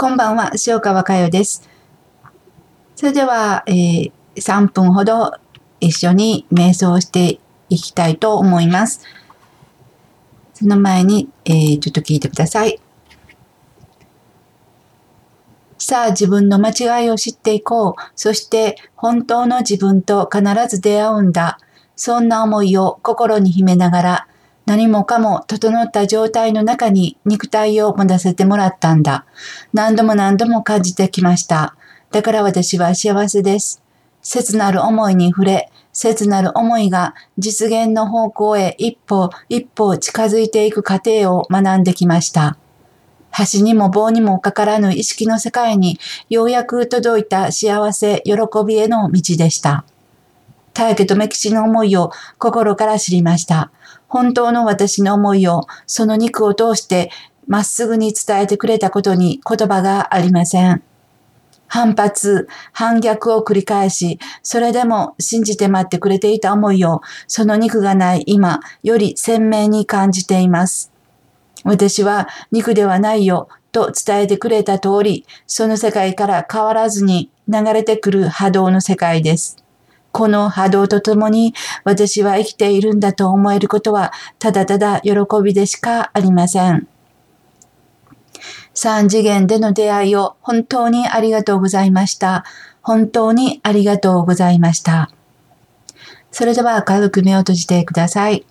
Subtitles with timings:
[0.00, 1.68] こんばんは、塩川佳代です。
[2.94, 5.32] それでは、えー、3分ほど
[5.80, 9.04] 一緒に瞑想していきたいと思います。
[10.54, 12.80] その前に、えー、ちょっと聞いてください。
[15.78, 18.02] さあ自分の間違いを知っていこう。
[18.14, 21.58] そして本当の自分と必ず出会うんだ。
[21.96, 24.27] そんな思いを心に秘めながら
[24.68, 29.24] 何もかも整った状態の中に肉体を持たせてもらったんだ。
[29.72, 31.74] 何度も何度も感じてきました。
[32.10, 33.82] だから私は幸せです。
[34.20, 42.58] 切なる思いに触れ、切なる思いが実現の方向へ一歩一歩近づいていく過程を学んできました。
[43.50, 45.98] 橋にも棒にもかからぬ意識の世界に
[46.28, 48.34] ようやく届いた幸せ、喜
[48.66, 49.86] びへの道でした。
[50.74, 53.72] 大家とメキシの思いを心から知りました。
[54.08, 57.10] 本当の私の思いをその肉を通して
[57.46, 60.82] まっすぐに伝えてくれたことに言葉がありません。
[61.68, 70.90] 反発、反逆を繰り返し、それでも信じて待ってくれていた思いを、その肉がない今、より鮮明に感じています。
[71.64, 79.67] 私は肉ではないよ、と伝えてくれた通り、その世界から変わらずに流れてくる波動の世界です。
[80.18, 85.12] この波動とともに私は生きているんだと思えることはただただ喜
[85.44, 86.88] びでしかありません。
[88.74, 92.44] 三次元での出会いを本当にありがとうございました。
[92.82, 95.08] 本当にありがとうございました。
[96.32, 98.44] それでは軽く目を閉じてください。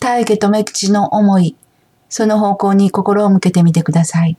[0.00, 1.54] 大家とめ口の思い、
[2.08, 4.38] その方向に心を向けてみてください。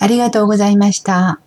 [0.00, 1.40] ありがとうございました。